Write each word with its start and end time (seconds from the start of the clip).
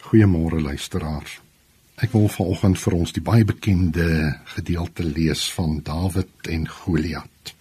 Goeiemôre 0.00 0.60
luisteraars. 0.60 1.40
Ek 2.00 2.14
wil 2.16 2.30
vanoggend 2.32 2.78
vir 2.80 2.94
ons 2.96 3.12
die 3.12 3.22
baie 3.22 3.44
bekende 3.44 4.06
gedeelte 4.54 5.04
lees 5.04 5.42
van 5.52 5.82
Dawid 5.84 6.48
en 6.48 6.64
Goliat. 6.68 7.52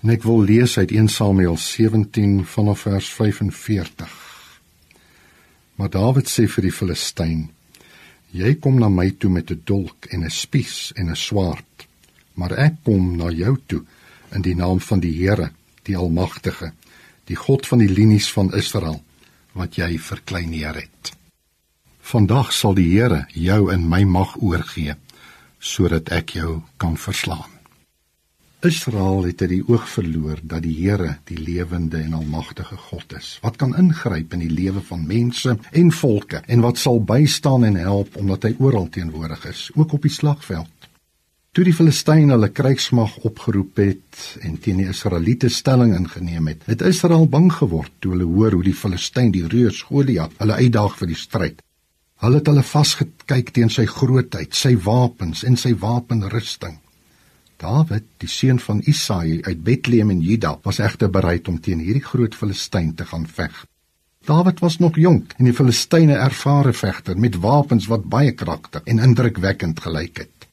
En 0.00 0.12
ek 0.14 0.24
wil 0.24 0.40
lees 0.48 0.78
uit 0.78 0.94
1 0.96 1.10
Samuel 1.12 1.58
17 1.60 2.40
vanaf 2.48 2.86
vers 2.86 3.10
45. 3.18 4.14
Maar 5.76 5.92
Dawid 5.92 6.32
sê 6.32 6.46
vir 6.48 6.68
die 6.70 6.72
Filistyn: 6.72 7.44
Jy 8.32 8.54
kom 8.64 8.80
na 8.80 8.88
my 8.88 9.10
toe 9.20 9.30
met 9.30 9.52
'n 9.52 9.60
dolk 9.64 10.08
en 10.08 10.24
'n 10.24 10.30
spies 10.30 10.92
en 10.96 11.10
'n 11.10 11.16
swaard, 11.16 11.86
maar 12.34 12.52
ek 12.52 12.80
kom 12.84 13.16
na 13.16 13.28
jou 13.30 13.56
toe 13.66 13.84
in 14.32 14.42
die 14.42 14.54
naam 14.54 14.80
van 14.80 15.00
die 15.00 15.12
Here, 15.12 15.52
die 15.82 15.96
Almagtige, 15.96 16.72
die 17.26 17.36
God 17.36 17.66
van 17.66 17.78
die 17.78 17.92
linies 17.92 18.32
van 18.32 18.54
Israel, 18.54 19.02
wat 19.52 19.76
jy 19.76 19.98
verkleineer 19.98 20.74
het. 20.74 21.18
Vandag 22.08 22.54
sal 22.56 22.72
die 22.72 22.86
Here 22.88 23.26
jou 23.36 23.66
in 23.68 23.82
my 23.84 23.98
mag 24.08 24.30
oorgee 24.40 24.94
sodat 25.60 26.08
ek 26.16 26.30
jou 26.38 26.62
kan 26.80 26.94
verslaan. 26.96 27.50
Israel 28.64 29.26
het 29.26 29.44
uit 29.44 29.52
die 29.52 29.66
oog 29.68 29.84
verloor 29.92 30.40
dat 30.40 30.64
die 30.64 30.72
Here 30.78 31.18
die 31.28 31.36
lewende 31.36 32.00
en 32.00 32.16
almagtige 32.16 32.78
God 32.86 33.12
is 33.18 33.34
wat 33.44 33.60
kan 33.60 33.76
ingryp 33.76 34.32
in 34.32 34.46
die 34.46 34.48
lewe 34.48 34.80
van 34.88 35.04
mense 35.10 35.58
en 35.82 35.92
volke 35.98 36.40
en 36.46 36.64
wat 36.64 36.80
sal 36.80 37.02
bystaan 37.12 37.68
en 37.68 37.76
help 37.76 38.16
omdat 38.16 38.48
hy 38.48 38.54
oral 38.56 38.88
teenwoordig 38.88 39.44
is, 39.52 39.68
ook 39.76 39.92
op 40.00 40.08
die 40.08 40.14
slagveld. 40.16 40.88
Toe 41.52 41.68
die 41.68 41.76
Filistyne 41.76 42.32
hulle 42.38 42.48
krygsmag 42.48 43.20
opgeroep 43.28 43.84
het 43.84 44.24
en 44.40 44.56
teen 44.56 44.80
die 44.80 44.88
Israeliete 44.88 45.52
stelling 45.52 45.92
ingeneem 45.92 46.54
het, 46.54 46.64
het 46.72 46.88
Israel 46.88 47.28
bang 47.28 47.52
geword 47.52 47.92
toe 48.00 48.16
hulle 48.16 48.32
hoor 48.32 48.56
hoe 48.56 48.68
die 48.72 48.78
Filistyn 48.86 49.34
die 49.36 49.44
reus 49.44 49.84
Goliat 49.92 50.40
hulle 50.40 50.62
uitdaag 50.64 50.96
vir 51.02 51.12
die 51.12 51.24
stryd. 51.28 51.64
Hulle 52.18 52.40
het 52.40 52.48
hulle 52.50 52.64
vasgekyk 52.66 53.52
teen 53.54 53.70
sy 53.70 53.84
grootheid, 53.86 54.54
sy 54.54 54.74
wapens 54.82 55.44
en 55.46 55.56
sy 55.56 55.70
wapenrusting. 55.78 56.80
Dawid, 57.62 58.06
die 58.22 58.30
seun 58.30 58.58
van 58.62 58.80
Isaai 58.90 59.40
uit 59.46 59.62
Bethlehem 59.66 60.10
in 60.14 60.22
Juda, 60.22 60.56
was 60.64 60.80
egter 60.82 61.10
bereid 61.14 61.48
om 61.50 61.60
teen 61.62 61.82
hierdie 61.82 62.02
groot 62.02 62.34
Filistyn 62.34 62.94
te 62.98 63.06
gaan 63.06 63.26
veg. 63.26 63.54
Dawid 64.26 64.58
was 64.60 64.78
nog 64.78 64.98
jonk 64.98 65.32
en 65.38 65.46
die 65.46 65.54
Filistyne 65.54 66.18
ervare 66.18 66.74
vegter 66.74 67.18
met 67.18 67.38
wapens 67.42 67.86
wat 67.88 68.10
baie 68.10 68.34
kragtig 68.34 68.82
en 68.84 68.98
indrukwekkend 68.98 69.80
gelyk 69.80 70.24
het. 70.24 70.48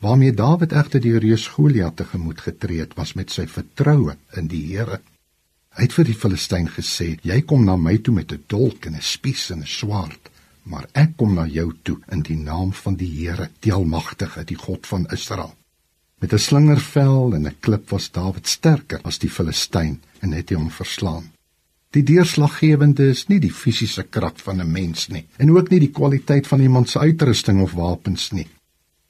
Waarmee 0.00 0.32
Dawid 0.32 0.72
egter 0.72 1.02
die 1.04 1.18
reus 1.18 1.46
Goliat 1.56 1.98
tegemoet 1.98 2.40
getree 2.40 2.80
het, 2.80 2.94
was 2.96 3.12
met 3.18 3.34
sy 3.34 3.44
vertroue 3.50 4.14
in 4.38 4.48
die 4.48 4.62
Here. 4.70 5.02
Hy 5.76 5.86
het 5.88 5.94
vir 5.98 6.06
die 6.08 6.16
Filistyn 6.16 6.70
gesê: 6.70 7.18
"Jy 7.22 7.42
kom 7.42 7.66
na 7.66 7.76
my 7.76 7.98
toe 7.98 8.14
met 8.14 8.32
'n 8.32 8.44
dolk 8.46 8.86
en 8.86 8.94
'n 8.94 9.02
spies 9.02 9.50
en 9.50 9.60
'n 9.60 9.66
swaard." 9.66 10.30
Maar 10.62 10.86
ek 10.92 11.16
kom 11.16 11.34
na 11.34 11.46
jou 11.46 11.70
toe 11.82 11.98
in 12.12 12.22
die 12.26 12.36
naam 12.36 12.72
van 12.72 12.96
die 13.00 13.08
Here, 13.08 13.50
die 13.60 13.72
Almagtige, 13.72 14.44
die 14.44 14.58
God 14.58 14.86
van 14.86 15.06
Israel. 15.10 15.54
Met 16.20 16.32
'n 16.32 16.38
slingervel 16.38 17.34
en 17.34 17.46
'n 17.46 17.56
klip 17.60 17.90
was 17.90 18.10
Dawid 18.10 18.46
sterker 18.46 19.00
as 19.04 19.18
die 19.18 19.30
Filistyn 19.30 20.00
en 20.20 20.32
het 20.32 20.50
hom 20.50 20.70
verslaan. 20.70 21.32
Die 21.90 22.02
deurslaggewende 22.02 23.08
is 23.08 23.26
nie 23.28 23.40
die 23.40 23.52
fisiese 23.52 24.02
krag 24.02 24.36
van 24.42 24.60
'n 24.60 24.72
mens 24.72 25.08
nie 25.08 25.24
en 25.36 25.50
ook 25.50 25.70
nie 25.70 25.80
die 25.80 25.90
kwaliteit 25.90 26.46
van 26.46 26.60
iemand 26.60 26.88
se 26.88 26.98
uitrusting 26.98 27.62
of 27.62 27.72
wapens 27.72 28.30
nie. 28.32 28.46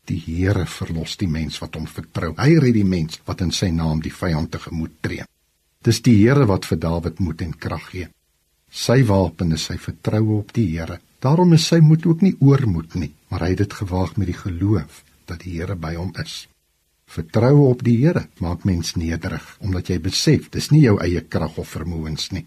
Die 0.05 0.23
Here 0.27 0.67
verlos 0.67 1.17
die 1.17 1.29
mens 1.29 1.59
wat 1.59 1.75
hom 1.75 1.87
vertrou. 1.87 2.35
Hy 2.37 2.59
red 2.59 2.75
die 2.75 2.85
mens 2.85 3.21
wat 3.25 3.41
in 3.41 3.51
sy 3.51 3.71
naam 3.71 4.01
die 4.01 4.13
vyand 4.13 4.51
tegemoet 4.51 5.03
tree. 5.03 5.25
Dis 5.83 6.03
die 6.03 6.17
Here 6.17 6.47
wat 6.47 6.65
vir 6.65 6.79
Dawid 6.79 7.19
moed 7.19 7.43
en 7.43 7.59
krag 7.59 7.91
gee. 7.91 8.09
Sy 8.71 9.05
wapen 9.05 9.53
is 9.53 9.65
sy 9.65 9.77
vertroue 9.79 10.39
op 10.39 10.53
die 10.53 10.67
Here 10.67 11.01
Daarom 11.21 11.53
is 11.53 11.67
sy 11.69 11.83
moed 11.85 12.07
ook 12.09 12.23
nie 12.25 12.37
oormoed 12.41 12.95
nie, 12.97 13.11
maar 13.29 13.45
hy 13.45 13.53
het 13.53 13.61
dit 13.67 13.75
gewaag 13.77 14.15
met 14.17 14.31
die 14.31 14.39
geloof 14.39 15.03
dat 15.29 15.45
die 15.45 15.59
Here 15.59 15.77
by 15.77 15.93
hom 15.99 16.15
is. 16.23 16.47
Vertroue 17.11 17.67
op 17.69 17.85
die 17.85 17.99
Here 18.01 18.25
maak 18.41 18.65
mens 18.65 18.95
nederig, 18.97 19.45
omdat 19.61 19.91
jy 19.93 19.99
besef 20.01 20.49
dis 20.55 20.71
nie 20.73 20.87
jou 20.87 20.97
eie 21.05 21.21
krag 21.21 21.59
of 21.61 21.75
vermoëns 21.77 22.31
nie. 22.33 22.47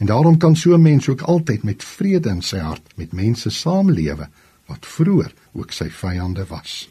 En 0.00 0.08
daarom 0.08 0.38
kan 0.38 0.56
so 0.56 0.74
'n 0.74 0.82
mens 0.82 1.08
ook 1.08 1.20
altyd 1.20 1.62
met 1.62 1.84
vrede 1.84 2.28
in 2.30 2.42
sy 2.42 2.58
hart 2.58 2.96
met 2.96 3.12
mense 3.12 3.50
saamlewe 3.50 4.28
wat 4.66 4.86
vroeër 4.86 5.32
ook 5.52 5.72
sy 5.72 5.90
vyande 5.90 6.46
was. 6.46 6.88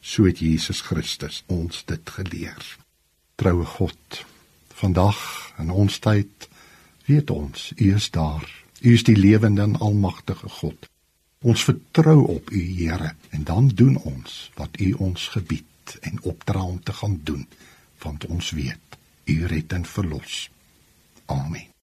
So 0.00 0.24
het 0.24 0.38
Jesus 0.38 0.80
Christus 0.80 1.44
ons 1.46 1.84
dit 1.84 2.10
geleer. 2.10 2.76
Troue 3.34 3.64
God, 3.64 4.24
vandag 4.74 5.52
in 5.58 5.70
ons 5.70 5.98
tyd 5.98 6.48
weet 7.06 7.30
ons, 7.30 7.72
U 7.76 7.94
is 7.94 8.10
daar 8.10 8.65
U 8.80 8.92
is 8.92 9.04
die 9.04 9.16
lewende 9.16 9.62
en 9.62 9.78
almagtige 9.78 10.48
God. 10.48 10.88
Ons 11.40 11.64
vertrou 11.64 12.26
op 12.26 12.50
U, 12.50 12.60
Here, 12.60 13.14
en 13.30 13.44
dan 13.44 13.68
doen 13.68 13.96
ons 13.96 14.50
wat 14.54 14.80
U 14.80 14.92
ons 14.92 15.28
gebied 15.28 15.96
en 16.00 16.22
opdra 16.22 16.62
om 16.62 16.82
te 16.82 16.92
gaan 16.92 17.20
doen, 17.22 17.46
want 18.02 18.26
ons 18.26 18.50
weet 18.50 19.00
U 19.24 19.46
red 19.46 19.72
en 19.72 19.84
verlos. 19.84 20.50
Amen. 21.26 21.75